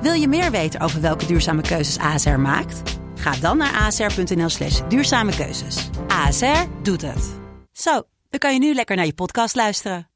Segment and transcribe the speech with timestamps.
[0.00, 2.98] Wil je meer weten over welke duurzame keuzes ASR maakt?
[3.14, 5.90] Ga dan naar asr.nl slash duurzame keuzes.
[6.08, 7.34] ASR doet het.
[7.72, 10.08] Zo, dan kan je nu lekker naar je podcast luisteren.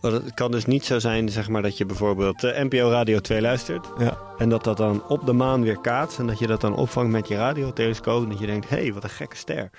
[0.00, 3.20] Want het kan dus niet zo zijn zeg maar, dat je bijvoorbeeld uh, NPO Radio
[3.20, 3.86] 2 luistert.
[3.98, 4.18] Ja.
[4.38, 6.18] En dat dat dan op de maan weer kaatst.
[6.18, 8.22] En dat je dat dan opvangt met je radiotelescoop.
[8.22, 9.70] En dat je denkt, hé, hey, wat een gekke ster.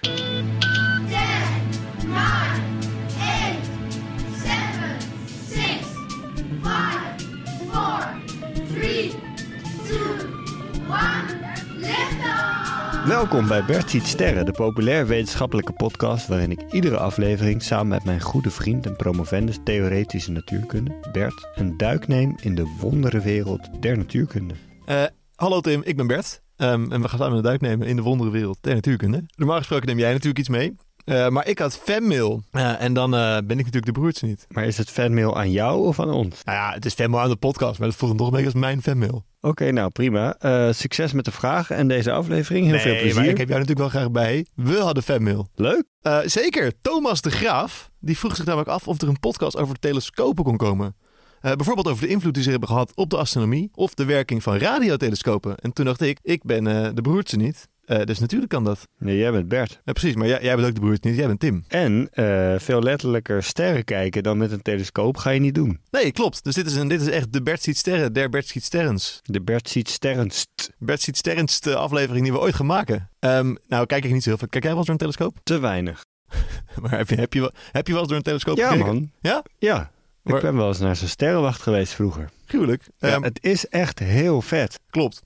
[13.24, 18.04] Welkom bij Bert ziet sterren, de populair wetenschappelijke podcast waarin ik iedere aflevering samen met
[18.04, 23.98] mijn goede vriend en promovendus theoretische natuurkunde, Bert, een duik neem in de wonderenwereld der
[23.98, 24.54] natuurkunde.
[24.86, 25.04] Eh,
[25.36, 26.42] hallo Tim, ik ben Bert.
[26.56, 29.24] Ehm, en we gaan samen een duik nemen in de wonderenwereld der natuurkunde.
[29.36, 30.76] Normaal gesproken neem jij natuurlijk iets mee.
[31.06, 32.44] Eh, maar ik had fanmail.
[32.52, 34.46] Eh, en dan eh, ben ik natuurlijk de broertje niet.
[34.50, 36.44] Maar is het fanmail aan jou of aan ons?
[36.44, 38.52] Nou ja, het is fanmail aan de podcast, maar dat voelt dan toch een beetje
[38.52, 39.26] als mijn fanmail.
[39.42, 40.36] Oké, nou prima.
[40.72, 42.68] Succes met de vragen en deze aflevering.
[42.68, 43.16] Heel veel plezier.
[43.16, 44.46] maar ik heb jou natuurlijk wel graag bij.
[44.56, 45.50] We hadden fanmail.
[45.56, 45.84] Leuk.
[46.26, 50.44] Zeker, Thomas de Graaf, die vroeg zich namelijk af of er een podcast over telescopen
[50.44, 50.96] kon komen.
[51.42, 54.58] Bijvoorbeeld over de invloed die ze hebben gehad op de astronomie of de werking van
[54.58, 55.58] radiotelescopen.
[55.58, 56.64] En toen dacht ik, ik ben
[56.96, 57.68] de broertje niet.
[57.84, 58.88] Eh, dus natuurlijk kan dat.
[58.98, 59.82] Nee, jij bent Bert.
[59.86, 61.20] Ja, precies, maar jij, jij bent ook de broertje niet.
[61.20, 61.64] Jij bent Tim.
[61.68, 65.80] En eh, veel letterlijker sterren kijken dan met een telescoop ga je niet doen.
[65.92, 66.44] Nee, klopt.
[66.44, 69.20] Dus dit is, een, dit is echt de Bert ziet sterren, der Bert ziet sterrens.
[69.24, 70.50] De Bert ziet sterrenst.
[70.78, 73.10] Bert ziet sterrenste aflevering die we ooit gaan maken.
[73.20, 74.48] Ehm, nou, kijk ik niet zo heel veel.
[74.48, 75.40] Kijk jij wel eens door een telescoop?
[75.44, 76.06] Te weinig.
[76.82, 78.94] Maar heb je, heb je, wel, heb je wel eens door een telescoop Ja, gekeken?
[78.94, 79.12] man.
[79.22, 79.44] Ja?
[79.60, 79.92] Ja.
[80.24, 82.30] Ik ben wel eens naar zo'n sterrenwacht geweest vroeger.
[82.46, 82.84] Gruwelijk.
[82.98, 84.80] Ja, Ehm, het is echt heel vet.
[84.90, 85.22] Klopt.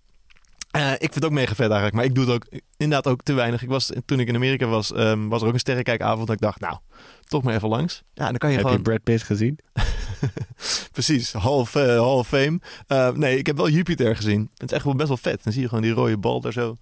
[0.77, 3.23] Eh, ik vind het ook mega vet eigenlijk, maar ik doe het ook inderdaad ook
[3.23, 3.61] te weinig.
[3.61, 6.27] Ik was, toen ik in Amerika was, ehm, was er ook een sterrenkijkavond.
[6.27, 6.77] Dat ik dacht, nou,
[7.25, 8.03] toch maar even langs.
[8.13, 8.81] Ja, dan kan je Heb gewoon...
[8.81, 9.59] je Brad Pitt gezien?
[10.91, 12.59] Precies, half, eh Hall of Fame.
[12.87, 14.49] Eh, nee, ik heb wel Jupiter gezien.
[14.53, 15.43] Het is echt wel best wel vet.
[15.43, 16.75] Dan zie je gewoon die rode bal daar zo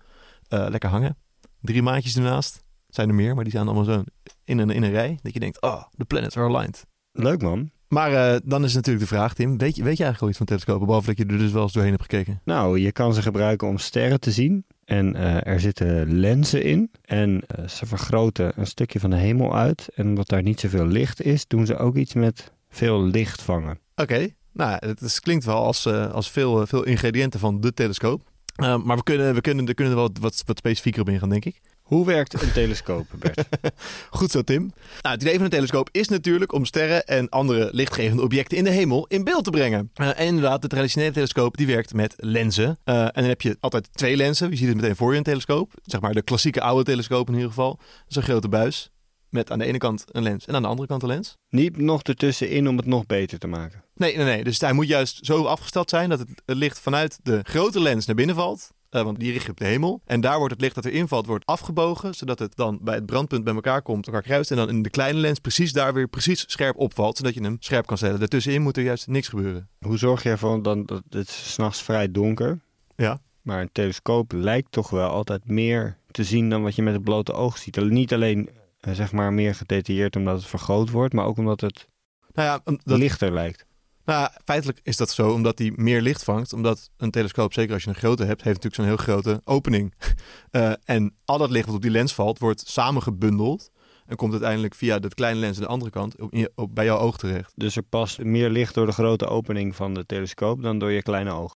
[0.48, 1.18] eh, lekker hangen.
[1.62, 2.64] Drie maatjes ernaast.
[2.88, 4.04] Zijn er meer, maar die staan allemaal zo
[4.44, 5.20] in een, in een rij.
[5.22, 6.86] Dat je denkt, oh, the planets are aligned.
[7.12, 7.72] Leuk man.
[7.88, 9.58] Maar eh, dan is natuurlijk de vraag, Tim.
[9.58, 10.86] Weet je, weet je eigenlijk al iets van telescopen?
[10.86, 12.42] Behalve dat je er dus wel eens doorheen hebt gekeken.
[12.44, 14.66] Nou, je kan ze gebruiken om sterren te zien.
[14.86, 16.92] En eh, er zitten lenzen in.
[17.02, 19.90] En eh, ze vergroten een stukje van de hemel uit.
[19.96, 23.80] En omdat daar niet zoveel licht is, doen ze ook iets met veel licht vangen.
[23.96, 28.22] Oké, nou, het, klinkt wel als, als veel, veel ingrediënten van de telescoop.
[28.56, 31.46] Maar we kunnen, we kunnen, er kunnen er wel wat, wat specifieker op ingaan, denk
[31.46, 31.62] ik.
[31.86, 33.48] Hoe werkt een telescoop, Bert?
[34.10, 34.62] Goed zo, Tim.
[35.02, 38.64] Nou, het idee van een telescoop is natuurlijk om sterren en andere lichtgevende objecten in
[38.64, 39.90] de hemel in beeld te brengen.
[39.94, 42.78] Eh, en inderdaad, de traditionele telescoop die werkt met lenzen.
[42.84, 44.50] Eh, en dan heb je altijd twee lenzen.
[44.50, 45.74] Je ziet het meteen voor je een telescoop.
[45.84, 47.76] Zeg maar de klassieke oude telescoop in ieder geval.
[47.76, 48.92] Dat is een grote buis
[49.30, 51.38] met aan de ene kant een lens en aan de andere kant een lens.
[51.50, 53.84] niet nog ertussenin om het nog beter te maken.
[53.96, 54.44] Nee, nee, nee.
[54.44, 58.16] Dus hij moet juist zo afgesteld zijn dat het licht vanuit de grote lens naar
[58.16, 58.74] binnen valt.
[58.90, 60.02] Eh, want die richt je op de hemel.
[60.06, 62.14] En daar wordt het licht dat erin valt, wordt afgebogen.
[62.14, 64.52] Zodat het dan bij het brandpunt bij elkaar komt, elkaar kruist.
[64.52, 67.18] En dan in de kleine lens precies daar weer precies scherp opvalt.
[67.18, 68.20] Zodat je hem scherp kan stellen.
[68.20, 69.70] Daartussenin moet er juist niks gebeuren.
[69.80, 72.60] Hoe zorg je ervoor dan dat het is 's nachts vrij donker?
[72.96, 73.20] Ja.
[73.42, 77.04] Maar een telescoop lijkt toch wel altijd meer te zien dan wat je met het
[77.04, 77.76] blote oog ziet.
[77.90, 81.88] Niet alleen eh, zeg maar meer gedetailleerd omdat het vergroot wordt, maar ook omdat het
[82.34, 83.66] Nou ja, dat, lichter lijkt.
[84.06, 86.54] Nou, feitelijk is dat zo omdat hij meer licht vangt.
[86.54, 89.94] Omdat een telescoop, zeker als je een grote hebt, heeft natuurlijk zo'n heel grote opening.
[90.52, 93.72] Eh, en al dat licht wat op die lens valt, wordt samengebundeld.
[94.06, 96.16] En komt uiteindelijk via dat kleine lens aan de andere kant
[96.56, 97.52] op, bij jouw oog terecht.
[97.56, 101.02] Dus er past meer licht door de grote opening van de telescoop dan door je
[101.02, 101.56] kleine oog.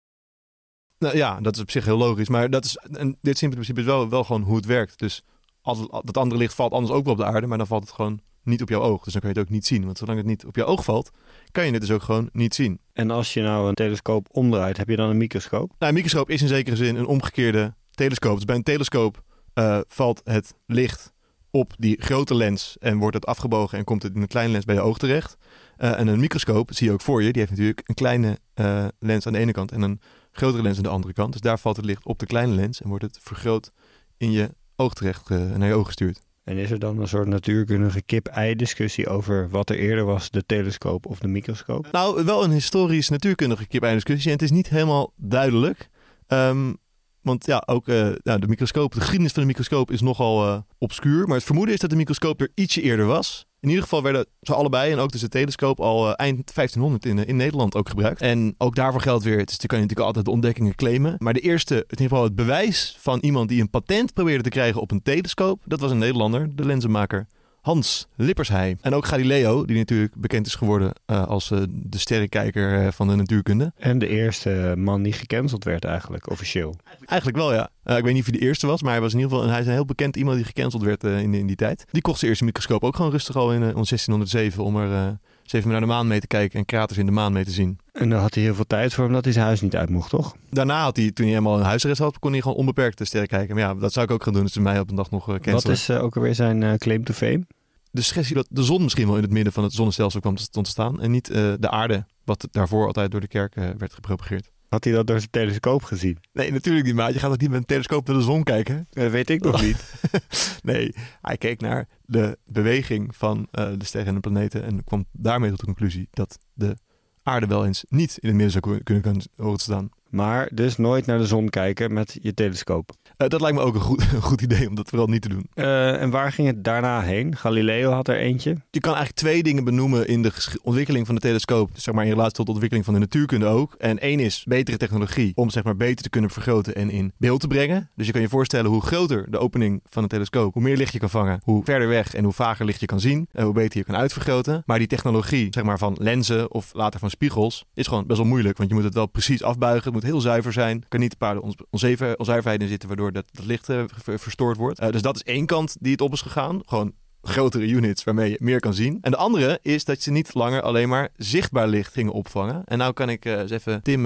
[0.98, 2.30] Nou ja, dat is op zich heel logisch.
[2.30, 5.00] Maar dat is, en dit is in principe wel, wel gewoon hoe het werkt.
[5.00, 5.24] Dus
[5.62, 7.92] als dat andere licht valt anders ook wel op de aarde, maar dan valt het
[7.92, 8.20] gewoon
[8.50, 9.04] niet op jouw oog.
[9.04, 9.86] Dus dan kan je het ook niet zien.
[9.86, 11.12] Want zolang het niet op jouw oog valt,
[11.52, 12.80] kan je het dus ook gewoon niet zien.
[12.94, 15.68] En als je nou een telescoop omdraait, heb je dan een microscoop?
[15.78, 18.36] Nou, een microscoop is in zekere zin een omgekeerde telescoop.
[18.36, 19.24] Dus bij een telescoop
[19.54, 21.14] eh, valt het licht
[21.52, 24.66] op die grote lens en wordt het afgebogen en komt het in een kleine lens
[24.66, 25.38] bij je oog terecht.
[25.78, 27.32] Eh, en een microscoop zie je ook voor je.
[27.32, 30.02] Die heeft natuurlijk een kleine eh, lens aan de ene kant en een
[30.32, 31.32] grotere lens aan de andere kant.
[31.32, 33.72] Dus daar valt het licht op de kleine lens en wordt het vergroot
[34.18, 36.22] in je oog terecht, naar je oog gestuurd.
[36.50, 41.06] En is er dan een soort natuurkundige kip-ei-discussie over wat er eerder was, de telescoop
[41.06, 41.88] of de microscoop?
[41.92, 44.26] Nou, wel een historisch natuurkundige kip discussie.
[44.26, 45.90] En het is niet helemaal duidelijk.
[46.28, 46.74] Ehm,
[47.22, 50.58] want ja, ook eh, nou, de microscoop, de geschiedenis van de microscoop is nogal eh,
[50.78, 51.28] obscuur.
[51.28, 53.46] Maar het vermoeden is dat de microscoop er ietsje eerder was.
[53.62, 57.28] In ieder geval werden ze allebei en ook dus telescoop al eh, eind 1500 in,
[57.28, 58.22] in Nederland ook gebruikt.
[58.22, 61.16] En ook daarvoor geldt weer, is, dan kan je natuurlijk altijd de ontdekkingen claimen.
[61.18, 64.50] Maar de eerste, in ieder geval het bewijs van iemand die een patent probeerde te
[64.50, 67.28] krijgen op een telescoop, dat was een Nederlander, de lenzenmaker
[67.70, 68.78] Hans Lippershey.
[68.82, 73.08] En ook Galileo, die natuurlijk bekend is geworden eh, als eh, de sterrenkijker eh, van
[73.08, 73.74] de natuurkunde.
[73.78, 76.76] En de eerste man die gecanceld werd eigenlijk, officieel.
[77.06, 77.70] Eigenlijk wel, ja.
[77.98, 79.60] Ik weet niet of hij de eerste was, maar hij was in ieder geval hij
[79.60, 81.86] is een heel bekend iemand die gecanceld werd in, in die tijd.
[81.92, 85.18] Die kocht zijn eerste microscoop ook gewoon rustig al in, eh, om 1607 om er
[85.44, 87.52] eens even naar de maan mee te kijken en kraters in de maan mee te
[87.52, 87.80] zien.
[87.92, 90.10] En dan had hij heel veel tijd voor, omdat hij zijn huis niet uit mocht,
[90.10, 90.36] toch?
[90.50, 93.30] Daarna had hij, toen hij helemaal een huisarrest had, kon hij gewoon onbeperkt de sterren
[93.30, 93.56] kijken.
[93.56, 95.26] Maar ja, dat zou ik ook gaan doen als ze mij op een dag nog
[95.26, 95.54] cancelen.
[95.54, 97.46] Wat is ook alweer zijn claim to fame?
[97.92, 100.50] De suggestie dat de zon misschien wel in het midden van het zonnestelsel kwam te
[100.50, 103.94] te staan en niet eh, de aarde, wat daarvoor altijd door de kerk eh, werd
[103.94, 104.52] gepropageerd.
[104.70, 106.18] Had hij dat door zijn telescoop gezien?
[106.34, 108.88] Nee, natuurlijk niet, maar je gaat ook niet met een telescoop naar de zon kijken.
[108.90, 109.94] Dat weet ik nog niet.
[110.62, 115.06] nee, hij keek naar de beweging van eh, de sterren en de planeten en kwam
[115.12, 116.78] daarmee tot de conclusie dat de
[117.24, 119.90] aarde wel eens niet in het midden zou kun- kunnen kunnen horen te staan.
[120.10, 122.92] Maar dus nooit naar de zon kijken met je telescoop.
[123.18, 125.30] Eh, dat lijkt me ook een goed, een goed idee om dat vooral niet te
[125.30, 125.48] doen.
[125.54, 127.36] Eh, en waar ging het daarna heen?
[127.36, 128.58] Galileo had er eentje.
[128.70, 130.32] Je kan eigenlijk twee dingen benoemen in de
[130.64, 131.70] ontwikkeling van de telescoop.
[131.74, 133.76] Zeg maar in relatie tot de ontwikkeling van de natuurkunde ook.
[133.78, 137.40] En één is betere technologie om zeg maar beter te kunnen vergroten en in beeld
[137.40, 137.90] te brengen.
[137.96, 140.94] Dus je kan je voorstellen hoe groter de opening van een telescoop, hoe meer licht
[140.94, 143.54] je kan vangen, hoe verder weg en hoe vager licht je kan zien, en hoe
[143.54, 144.64] beter je kan uitvergroten.
[144.66, 148.28] Maar die technologie, zeg maar van lenzen of later van spiegels, is gewoon best wel
[148.28, 148.58] moeilijk.
[148.58, 150.82] Want je moet het wel precies afbuigen, moet heel zuiver zijn.
[150.82, 153.84] Er kan niet een paar on- onzever, onzuiverheden in zitten waardoor dat, dat licht eh,
[153.88, 154.80] ver- verstoord wordt.
[154.80, 156.60] Eh, dus dat is één kant die het op is gegaan.
[156.66, 158.98] Gewoon grotere units waarmee je meer kan zien.
[159.02, 162.62] En de andere is dat ze niet langer alleen maar zichtbaar licht gingen opvangen.
[162.66, 164.04] En nou kan ik eh, eens even Tim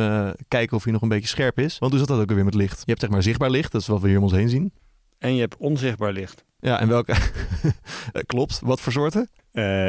[0.47, 1.79] kijken of hij nog een beetje scherp is.
[1.79, 2.77] Want hoe zat dat ook weer met licht?
[2.79, 4.73] Je hebt zeg maar zichtbaar licht, dat is wat we hier om ons heen zien.
[5.17, 6.43] En je hebt onzichtbaar licht.
[6.59, 7.13] Ja, en welke?
[8.25, 8.59] Klopt.
[8.63, 9.29] Wat voor soorten?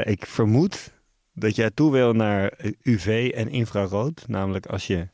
[0.05, 0.93] Ik vermoed
[1.33, 2.53] dat jij toe wil naar
[2.83, 4.25] UV en infrarood.
[4.29, 5.09] Namelijk als je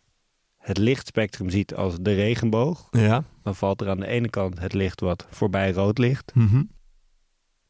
[0.60, 2.88] het lichtspectrum ziet als de regenboog.
[2.90, 3.24] Ja.
[3.42, 6.62] Dan valt er aan de ene kant het licht wat voorbij rood ligt Mhm.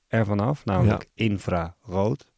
[0.07, 0.65] er vanaf.
[0.65, 2.29] Namelijk infrarood.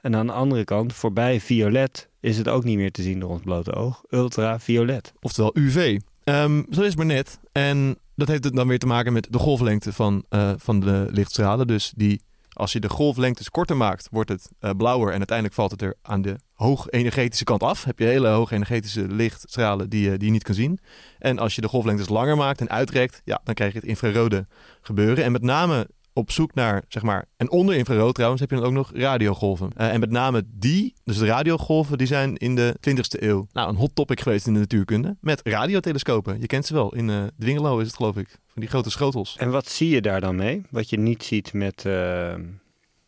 [0.00, 3.30] En aan de andere kant voorbij violet is het ook niet meer te zien door
[3.30, 4.04] ons blote oog.
[4.10, 5.12] Ultraviolet.
[5.20, 5.98] Oftewel UV.
[6.24, 7.38] Ehm, zo is het maar net.
[7.52, 11.08] En dat heeft het dan weer te maken met de golflengte van, eh, van de
[11.10, 11.66] lichtstralen.
[11.66, 12.22] Dus die,
[12.54, 15.08] als je de golflengtes korter maakt, wordt het eh, blauwer.
[15.12, 17.84] En uiteindelijk valt het er aan de hoogenergetische kant af.
[17.84, 20.78] Heb je hele hoogenergetische lichtstralen die, je- die je niet kan zien.
[21.18, 24.46] En als je de golflengtes langer maakt en uitrekt, ja, dan krijg je het infrarode
[24.80, 25.24] gebeuren.
[25.24, 28.64] En met name op zoek naar, zeg maar, en onder infrarood trouwens, heb je dan
[28.64, 29.70] ook nog radiogolven.
[29.76, 33.68] Eh, en met name die, dus de radiogolven, die zijn in de 20ste eeuw, nou,
[33.68, 35.16] een hot topic geweest in de natuurkunde.
[35.20, 36.40] Met radiotelescopen.
[36.40, 36.94] Je kent ze wel.
[36.94, 38.28] In eh Dwingelo is het, geloof ik.
[38.28, 39.36] Van die grote schotels.
[39.38, 40.62] En wat zie je daar dan mee?
[40.70, 42.34] Wat je niet ziet met eh,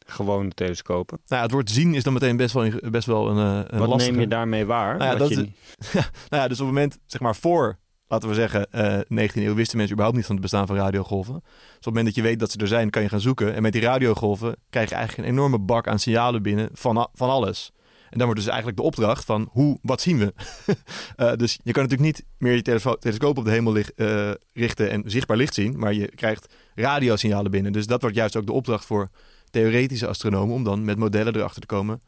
[0.07, 1.19] gewone telescopen.
[1.27, 3.37] Nou ja, het woord zien is dan meteen best wel, best wel een,
[3.73, 4.11] een Wat lastige.
[4.11, 4.97] neem je daarmee waar?
[4.97, 5.55] Nou ja, dat je is- niet-
[6.31, 7.79] Nou ja, dus op het moment, zeg maar voor,
[8.09, 11.35] laten we zeggen, eh 19e eeuw wisten mensen überhaupt niet van het bestaan van radiogolven.
[11.35, 13.55] Dus op het moment dat je weet dat ze er zijn, kan je gaan zoeken.
[13.55, 17.31] En met die radiogolven krijg je eigenlijk een enorme bak aan signalen binnen van, van
[17.31, 17.73] alles.
[18.11, 20.35] En dan wordt dus eigenlijk de opdracht van hoe, wat zien we?
[21.17, 25.03] Eh, dus je kan natuurlijk niet meer je telescoop op de hemel eh, richten en
[25.07, 27.73] zichtbaar licht zien, maar je krijgt radiosignalen binnen.
[27.73, 29.09] Dus dat wordt juist ook de opdracht voor
[29.51, 32.01] theoretische astronomen om dan met modellen erachter te komen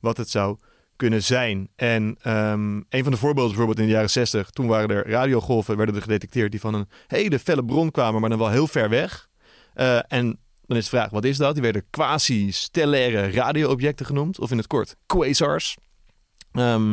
[0.00, 0.56] wat het zou
[0.96, 1.68] kunnen zijn.
[1.76, 5.76] En ehm, een van de voorbeelden bijvoorbeeld in de jaren 60, toen waren er radiogolven,
[5.76, 8.88] werden er gedetecteerd die van een hele felle bron kwamen, maar dan wel heel ver
[8.88, 9.28] weg.
[9.74, 11.52] Eh, en dan is de vraag, wat is dat?
[11.52, 15.76] Die werden quasi-stellaire radioobjecten genoemd, of in het kort quasars.
[16.52, 16.92] Ehm,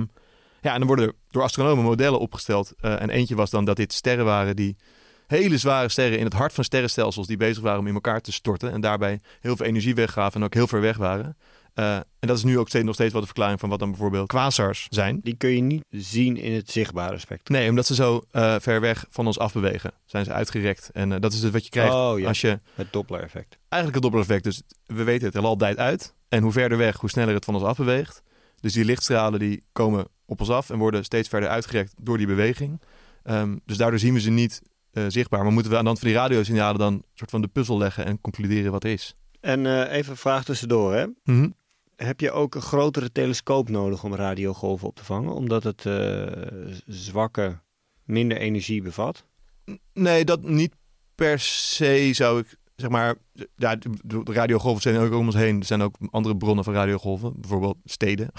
[0.61, 2.73] ja, en dan worden er door astronomen modellen opgesteld.
[2.79, 4.75] Eh, en eentje was dan dat dit sterren waren die
[5.27, 8.31] hele zware sterren in het hart van sterrenstelsels die bezig waren om in elkaar te
[8.31, 11.37] storten en daarbij heel veel energie weggaven en ook heel ver weg waren.
[11.79, 13.89] Eh, en dat is nu ook steeds, nog steeds wel de verklaring van wat dan
[13.89, 15.19] bijvoorbeeld quasars zijn.
[15.23, 17.57] Die kun je niet zien in het zichtbare spectrum.
[17.57, 20.89] Nee, omdat ze zo eh, ver weg van ons afbewegen, zijn ze uitgerekt.
[20.93, 22.27] En eh, dat is dus wat je krijgt Oh, ja.
[22.27, 23.57] als je Het Doppler-effect.
[23.69, 24.43] eigenlijk het Doppler-effect.
[24.43, 26.15] Dus we weten het heelal dijt uit.
[26.29, 28.21] En hoe verder weg, hoe sneller het van ons afbeweegt.
[28.59, 32.27] Dus die lichtstralen die komen op ons af en worden steeds verder uitgerekt door die
[32.27, 32.81] beweging.
[33.23, 34.61] Ehm, dus daardoor zien we ze niet
[35.07, 35.43] zichtbaar.
[35.43, 37.77] Maar moeten we aan de hand van die radiosignalen dan een soort van de puzzel
[37.77, 39.15] leggen en concluderen wat er is.
[39.39, 41.05] En even een vraag tussendoor, hè?
[41.23, 41.49] Mhm.
[42.03, 45.33] Heb je ook een grotere telescoop nodig om radiogolven op te vangen?
[45.33, 46.27] Omdat het eh,
[46.85, 47.59] zwakke,
[48.03, 49.25] minder energie bevat?
[49.93, 50.75] Nee, dat niet
[51.15, 53.15] per se zou ik zeg maar.
[53.55, 55.59] Ja, de radiogolven zijn ook om ons heen.
[55.59, 58.29] Er zijn ook andere bronnen van radiogolven, bijvoorbeeld steden.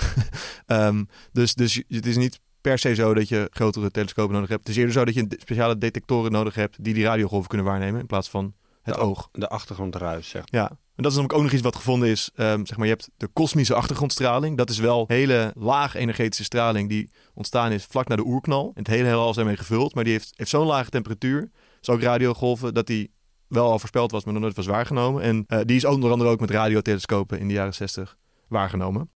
[0.67, 4.61] Ehm, dus, dus het is niet per se zo dat je grotere telescopen nodig hebt.
[4.61, 8.01] Het is eerder zo dat je speciale detectoren nodig hebt die die radiogolven kunnen waarnemen
[8.01, 9.29] in plaats van het De- oog.
[9.33, 12.31] De achtergrondruis, zeg Ja, en dat is namelijk ook nog iets wat gevonden is.
[12.35, 14.57] Ehm, zeg maar, je hebt de kosmische achtergrondstraling.
[14.57, 18.65] Dat is wel hele laag energetische straling die ontstaan is vlak na de oerknal.
[18.75, 21.93] En het hele heelal is daarmee gevuld, maar die heeft, heeft zo'n lage temperatuur, zo
[21.93, 23.11] ook radiogolven, dat die
[23.47, 25.23] wel al voorspeld was, maar nog nooit was waargenomen.
[25.23, 28.17] En eh, die is onder andere ook met radiotelescopen in de jaren 60
[28.49, 29.11] waargenomen.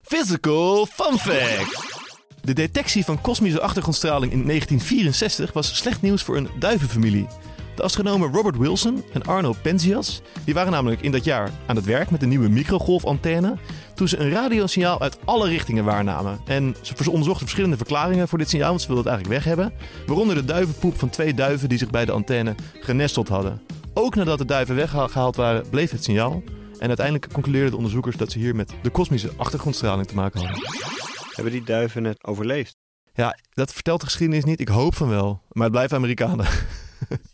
[0.00, 1.96] Physical fun fact!
[2.40, 7.26] De detectie van kosmische achtergrondstraling in 1964 was slecht nieuws voor een duivenfamilie.
[7.78, 11.84] De astronomen Robert Wilson en Arno Penzias die waren namelijk in dat jaar aan het
[11.84, 13.56] werk met een nieuwe microgolfantenne
[13.94, 16.40] toen ze een radiosignaal uit alle richtingen waarnamen.
[16.46, 19.78] En ze onderzochten verschillende verklaringen voor dit signaal, want ze wilden het eigenlijk weg hebben.
[20.06, 23.62] Waaronder de duivenpoep van twee duiven die zich bij de antenne genesteld hadden.
[23.94, 26.42] Ook nadat de duiven weggehaald waren, bleef het signaal.
[26.78, 30.62] En uiteindelijk concludeerden de onderzoekers dat ze hier met de kosmische achtergrondstraling te maken hadden.
[31.32, 32.76] Hebben die duiven het overleefd?
[33.14, 34.60] Ja, dat vertelt de geschiedenis niet.
[34.60, 35.42] Ik hoop van wel.
[35.48, 36.46] Maar het blijven Amerikanen.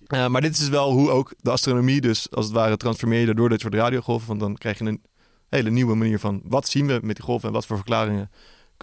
[0.06, 3.26] Eh, maar dit is dus wel hoe ook de astronomie dus als het ware transformeer
[3.26, 4.28] je door dit soort radiogolven.
[4.28, 5.02] Want dan krijg je een
[5.48, 8.30] hele nieuwe manier van wat zien we met die golven en wat voor verklaringen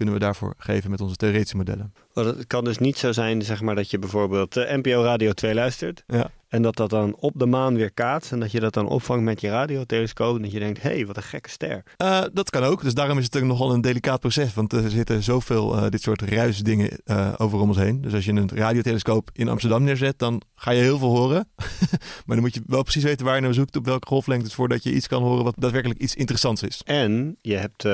[0.02, 1.94] kunnen we daarvoor geven met onze theoretische modellen.
[2.14, 5.54] Het kan dus niet zo zijn zeg maar, dat je bijvoorbeeld eh, NPO Radio 2
[5.54, 6.04] luistert.
[6.08, 6.32] Ja.
[6.48, 8.32] En dat dat dan op de maan weer kaatst.
[8.32, 10.36] En dat je dat dan opvangt met je radiotelescoop.
[10.36, 11.84] En dat je denkt, hé, hey, wat een gekke ster.
[11.98, 12.82] Eh, dat kan ook.
[12.82, 14.54] Dus daarom is het ook nogal een delicaat proces.
[14.54, 17.00] Want er zitten zoveel eh, dit soort ruisdingen
[17.38, 18.02] over om ons heen.
[18.02, 21.48] Dus als je een radiotelescoop in Amsterdam neerzet, dan ga je heel veel horen.
[22.26, 24.84] maar dan moet je wel precies weten waar je naar zoekt, op welke golflengtes, voordat
[24.84, 26.82] je iets kan horen wat daadwerkelijk iets interessants is.
[26.86, 27.86] En je hebt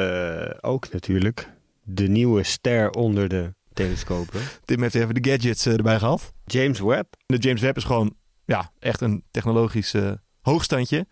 [0.63, 1.55] ook natuurlijk
[1.89, 4.41] de nieuwe ster onder de telescopen.
[4.65, 6.34] Tim heeft even de gadgets eh, erbij gehad.
[6.46, 7.13] James Webb.
[7.25, 8.15] De James Webb is gewoon
[8.46, 11.08] ja, echt een technologisch eh, hoogstandje.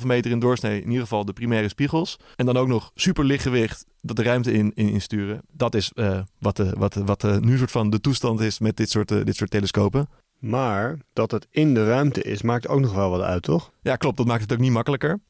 [0.00, 2.18] 6,5 meter in doorsnee, in ieder geval de primaire spiegels.
[2.36, 5.40] En dan ook nog super lichtgewicht dat de ruimte in, in insturen.
[5.52, 8.58] Dat is eh, wat, de, wat, de, wat de, nu soort van de toestand is
[8.58, 10.08] met dit soort, dit soort telescopen.
[10.38, 13.72] Maar dat het in de ruimte is, maakt ook nog wel wat uit, toch?
[13.82, 14.16] Ja, klopt.
[14.16, 15.20] Dat maakt het ook niet makkelijker.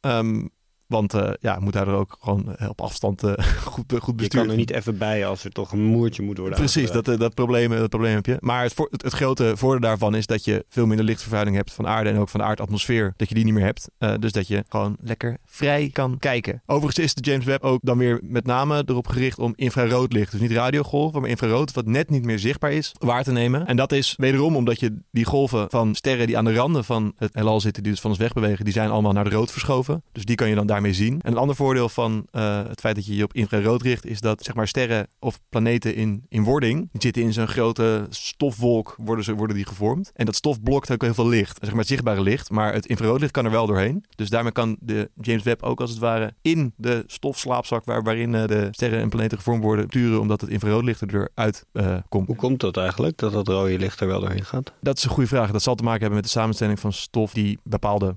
[0.00, 0.46] Ehm,
[0.92, 3.32] want eh, ja, moet daar ook gewoon eh, op afstand eh,
[3.64, 4.28] goed, goed Je besturen.
[4.46, 7.34] kan er niet even bij als er toch een moertje moet worden Precies, dat, dat,
[7.34, 8.36] probleem, dat probleem heb je.
[8.40, 11.72] Maar het, voor- het, het grote voordeel daarvan is dat je veel minder lichtvervuiling hebt
[11.72, 13.14] van aarde en ook van de aardatmosfeer.
[13.16, 13.88] Dat je die niet meer hebt.
[14.20, 16.62] Dus dat je gewoon lekker vrij kan kijken.
[16.66, 20.30] Overigens is de James Webb ook dan weer met name erop gericht om infrarood licht.
[20.30, 23.66] Dus niet radiogolven, maar infrarood, wat net niet meer zichtbaar is, waar te nemen.
[23.66, 27.12] En dat is wederom omdat je die golven van sterren die aan de randen van
[27.16, 30.02] het heelal zitten, die dus van ons wegbewegen, die zijn allemaal naar de rood verschoven.
[30.12, 31.20] Dus die kan je dan daarmee zien.
[31.20, 34.20] En een ander voordeel van eh, het feit dat je je op infrarood richt, is
[34.20, 38.94] dat zeg maar sterren of planeten in, in wording, die zitten in zo'n grote stofwolk,
[39.04, 40.10] worden, ze, worden die gevormd.
[40.14, 42.86] En dat stof blokt ook heel veel licht, zeg maar het zichtbare licht, maar het
[42.86, 44.04] infraroodlicht kan er wel doorheen.
[44.14, 48.34] Dus daarmee kan de James Webb ook als het ware in de stofslaapzak waar, waarin
[48.34, 52.26] eh, de sterren en planeten gevormd worden, turen omdat het infraroodlicht er eruit eh, komt.
[52.26, 54.72] Hoe komt dat eigenlijk, dat dat rode licht er wel doorheen gaat?
[54.80, 55.50] Dat is een goede vraag.
[55.50, 58.16] Dat zal te maken hebben met de samenstelling van stof die bepaalde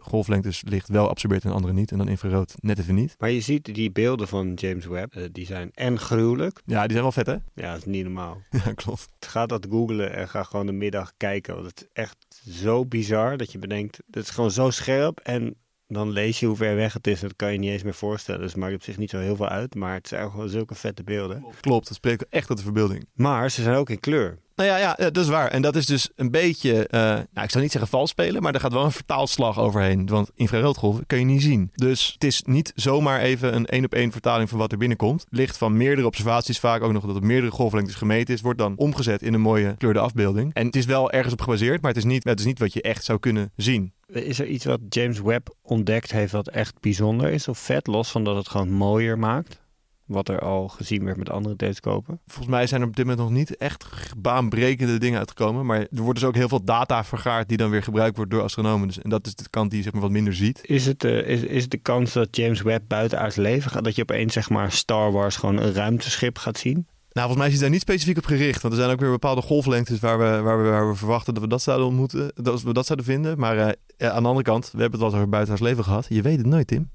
[0.00, 1.92] golflengtes licht wel absorbeert en andere niet.
[1.92, 3.14] En dan infrarood net even niet.
[3.18, 6.60] Maar je ziet die beelden van James Webb, eh, die zijn en gruwelijk.
[6.64, 7.36] Ja, die zijn wel vet hè?
[7.54, 8.42] Ja, dat is niet normaal.
[8.64, 9.08] Ja, klopt.
[9.20, 11.54] Ga dat googlen en ga gewoon de middag kijken.
[11.54, 12.16] Want het is echt
[12.50, 15.18] zo bizar dat je bedenkt, het is gewoon zo scherp.
[15.18, 17.20] En dan lees je hoe ver weg het is.
[17.20, 18.40] Dat kan je niet eens meer voorstellen.
[18.40, 19.74] Dus het maakt op zich niet zo heel veel uit.
[19.74, 21.44] Maar het zijn gewoon zulke vette beelden.
[21.60, 23.06] Klopt, dat spreekt echt tot de verbeelding.
[23.14, 24.38] Maar ze zijn ook in kleur.
[24.56, 25.50] Nou ja, ja, dat is waar.
[25.50, 28.54] En dat is dus een beetje, eh, nou, ik zou niet zeggen vals spelen, maar
[28.54, 30.06] er gaat wel een vertaalslag overheen.
[30.06, 31.70] Want infraroodgolven kun je niet zien.
[31.74, 35.24] Dus het is niet zomaar even een één op één vertaling van wat er binnenkomt.
[35.28, 38.76] Licht van meerdere observaties, vaak ook nog dat op meerdere golflengtes gemeten is, wordt dan
[38.76, 40.54] omgezet in een mooie kleurde afbeelding.
[40.54, 42.72] En het is wel ergens op gebaseerd, maar het is niet, het is niet wat
[42.72, 43.92] je echt zou kunnen zien.
[44.06, 47.86] Is er iets wat James Webb ontdekt heeft wat echt bijzonder is of vet?
[47.86, 49.62] Los van dat het gewoon mooier maakt?
[50.06, 52.20] Wat er al gezien werd met andere telescopen.
[52.26, 55.66] Volgens mij zijn er op dit moment nog niet echt baanbrekende dingen uitgekomen.
[55.66, 58.42] Maar er wordt dus ook heel veel data vergaard die dan weer gebruikt wordt door
[58.42, 58.86] astronomen.
[58.86, 60.60] Dus, en dat is de kant die je zeg maar, wat minder ziet.
[60.62, 63.84] Is het eh, is, is de kans dat James Webb buitenaards leven gaat?
[63.84, 66.86] Dat je opeens zeg maar Star Wars gewoon een ruimteschip gaat zien?
[67.14, 68.62] Nou, volgens mij is hij daar niet specifiek op gericht.
[68.62, 71.42] Want er zijn ook weer bepaalde golflengtes waar we, waar we, waar we verwachten dat
[71.42, 72.32] we dat zouden ontmoeten.
[72.34, 73.38] Dat we dat zouden vinden.
[73.38, 76.06] Maar eh, aan de andere kant, we hebben het wel over buitenaards leven gehad.
[76.08, 76.90] Je weet het nooit, Tim.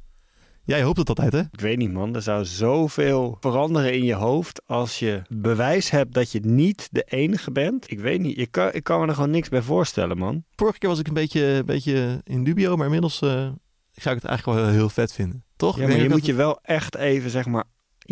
[0.70, 1.40] Jij hoopt het altijd, hè?
[1.40, 6.14] Ik weet niet man, er zou zoveel veranderen in je hoofd als je bewijs hebt
[6.14, 7.92] dat je niet de enige bent.
[7.92, 10.44] Ik weet niet, je kan, ik kan me er gewoon niks bij voorstellen man.
[10.56, 13.22] Vorige keer was ik een beetje, een beetje in dubio, maar inmiddels...
[13.22, 13.30] eh,
[13.92, 15.44] zou ik het eigenlijk wel heel, heel vet vinden.
[15.56, 15.78] Toch?
[15.78, 17.64] Ja, maar je dat moet je wel echt even, zeg maar,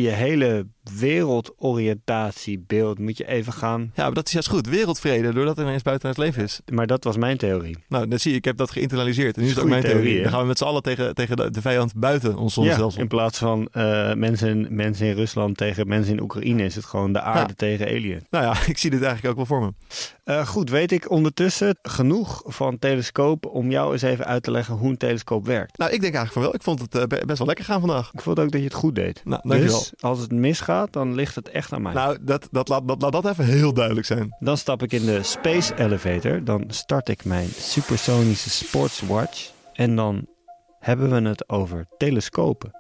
[0.04, 3.92] je hele wereldoriëntatiebeeld moet je even gaan.
[3.96, 4.68] Ja, maar dat is juist goed.
[4.68, 6.60] Wereldvrede, doordat er ineens buiten het leven is.
[6.72, 7.77] Maar dat was mijn theorie.
[7.89, 9.36] Nou, dan zie je, ik heb dat geïnternaliseerd.
[9.36, 10.01] En nu is het ook mijn theorie.
[10.04, 13.01] theorie, dan gaan we met z'n allen tegen, tegen de, de vijand buiten ons zonnestelsel.
[13.01, 16.86] in plaats van eh, mensen, in- mensen in Rusland tegen mensen in Oekraïne is het
[16.86, 17.54] gewoon de aarde Ja.
[17.56, 18.25] tegen alien.
[18.30, 19.74] Nou ja, ik zie dit eigenlijk ook wel voor me.
[20.24, 24.75] Eh, goed, weet ik ondertussen genoeg van telescopen om jou eens even uit te leggen
[24.75, 25.77] hoe een telescoop werkt.
[25.77, 26.56] Nou, ik denk eigenlijk van wel.
[26.56, 28.10] Ik vond het eh, be- best wel lekker gaan vandaag.
[28.13, 29.22] Ik vond ook dat je het goed deed.
[29.25, 29.84] Nou, dankjewel.
[30.00, 31.94] Als het misgaat, dan ligt het echt aan mij.
[31.94, 34.36] Nou, dat, dat, laat, dat, laat dat even heel duidelijk zijn.
[34.39, 36.44] Dan stap ik in de Space Elevator.
[36.44, 39.51] Dan start ik mijn supersonische Sportswatch.
[39.74, 40.27] En dan
[40.79, 42.72] hebben we het over telescopen.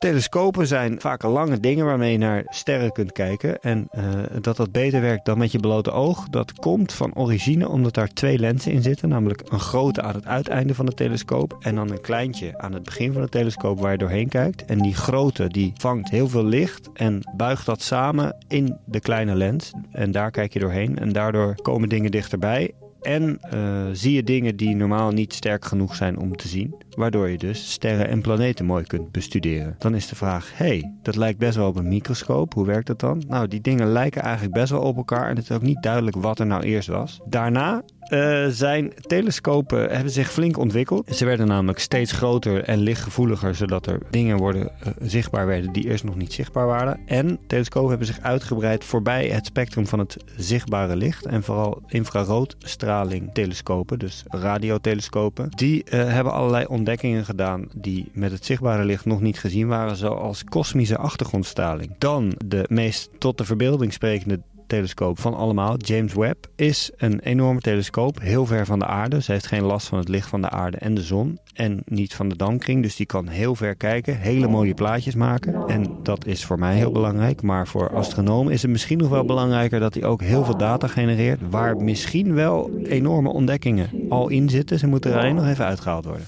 [0.00, 3.60] Telescopen zijn vaak lange dingen waarmee je naar sterren kunt kijken.
[3.60, 4.04] En eh,
[4.40, 8.08] dat dat beter werkt dan met je blote oog, dat komt van origine omdat daar
[8.08, 9.08] twee lenzen in zitten.
[9.08, 12.82] Namelijk een grote aan het uiteinde van de telescoop en dan een kleintje aan het
[12.82, 14.64] begin van de telescoop waar je doorheen kijkt.
[14.64, 19.34] En die grote die vangt heel veel licht en buigt dat samen in de kleine
[19.34, 19.72] lens.
[19.92, 22.74] En daar kijk je doorheen en daardoor komen dingen dichterbij.
[23.00, 26.74] En eh, zie je dingen die normaal niet sterk genoeg zijn om te zien.
[26.96, 29.74] Waardoor je dus sterren en planeten mooi kunt bestuderen.
[29.78, 32.54] Dan is de vraag, hey, dat lijkt best wel op een microscoop.
[32.54, 33.22] Hoe werkt dat dan?
[33.28, 35.28] Nou, die dingen lijken eigenlijk best wel op elkaar.
[35.28, 37.20] En het is ook niet duidelijk wat er nou eerst was.
[37.28, 41.16] Daarna eh, zijn telescopen hebben zich flink ontwikkeld.
[41.16, 45.84] Ze werden namelijk steeds groter en lichtgevoeliger, zodat er dingen worden, eh, zichtbaar werden die
[45.84, 47.00] eerst nog niet zichtbaar waren.
[47.06, 51.26] En telescopen hebben zich uitgebreid voorbij het spectrum van het zichtbare licht.
[51.26, 55.50] En vooral infraroodstraling telescopen, dus radiotelescopen.
[55.50, 59.96] Die eh, hebben allerlei ontdekkingen gedaan die met het zichtbare licht nog niet gezien waren,
[59.96, 61.94] zoals kosmische achtergrondstraling.
[61.98, 64.40] Dan de meest tot de verbeelding sprekende
[64.70, 69.22] telescoop van allemaal, James Webb, is een enorme telescoop, heel ver van de aarde.
[69.22, 72.14] Ze heeft geen last van het licht van de aarde en de zon en niet
[72.14, 75.66] van de dampkring, dus die kan heel ver kijken, hele mooie plaatjes maken.
[75.66, 79.24] En dat is voor mij heel belangrijk, maar voor astronomen is het misschien nog wel
[79.24, 84.48] belangrijker dat hij ook heel veel data genereert, waar misschien wel enorme ontdekkingen al in
[84.48, 84.78] zitten.
[84.78, 86.26] Ze moeten er alleen nog even uitgehaald worden.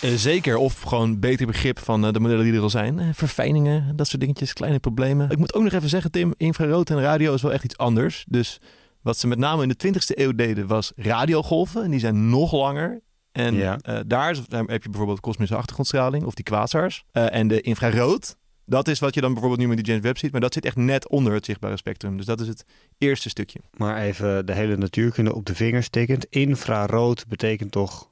[0.00, 2.98] Eh, zeker, of gewoon beter begrip van eh, de modellen die er al zijn.
[2.98, 5.30] Eh, verfijningen, dat soort dingetjes, kleine problemen.
[5.30, 8.24] Ik moet ook nog even zeggen, Tim, infrarood en radio is wel echt iets anders.
[8.28, 8.58] Dus
[9.02, 11.82] wat ze met name in de 20e eeuw deden, was radiogolven.
[11.84, 13.00] En die zijn nog langer.
[13.32, 13.78] En Ja.
[14.06, 17.04] daar, is- daar heb je bijvoorbeeld kosmische achtergrondstraling of die quasars.
[17.12, 18.36] En de infrarood,
[18.66, 20.32] dat is wat je dan bijvoorbeeld nu met die James Webb ziet.
[20.32, 22.16] Maar dat zit echt net onder het zichtbare spectrum.
[22.16, 22.64] Dus dat is het
[22.98, 23.60] eerste stukje.
[23.76, 26.24] Maar even de hele natuurkunde op de vingers tikkend.
[26.24, 28.08] Infrarood betekent toch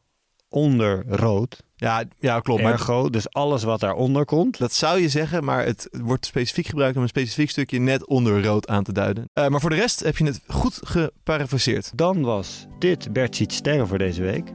[0.49, 1.63] onder rood?
[1.81, 2.63] Ja, ja klopt.
[2.63, 4.59] Maar Ergo, dus alles wat daaronder komt.
[4.59, 8.45] Dat zou je zeggen, maar het wordt specifiek gebruikt om een specifiek stukje net onder
[8.45, 9.31] rood aan te duiden.
[9.33, 11.91] Eh, maar voor de rest heb je het goed geparafraseerd.
[11.95, 14.53] Dan was dit Bert ziet sterren voor deze week.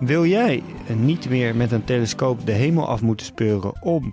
[0.00, 0.62] Wil jij
[0.96, 4.12] niet meer met een telescoop de hemel af moeten speuren om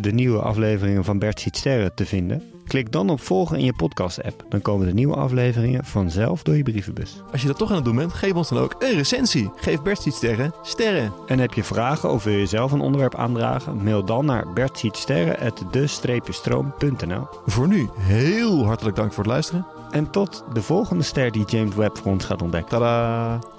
[0.00, 2.42] de nieuwe afleveringen van Bert ziet sterren te vinden?
[2.66, 4.44] Klik dan op volgen in je podcast-app.
[4.48, 7.22] Dan komen de nieuwe afleveringen vanzelf door je brievenbus.
[7.32, 9.50] Als je dat toch aan het doen bent, geef ons dan ook een recensie.
[9.56, 11.12] Geef Bert Sterren sterren.
[11.26, 13.82] En heb je vragen of wil je zelf een onderwerp aandragen?
[13.82, 19.66] Mail dan naar bertzietsterren.de-stroom.nl Voor nu heel hartelijk dank voor het luisteren.
[19.90, 22.70] En tot de volgende ster die James Webb voor ons gaat ontdekken.
[22.70, 23.55] Tada!